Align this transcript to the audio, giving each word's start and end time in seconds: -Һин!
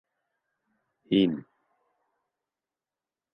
-Һин! 1.11 1.35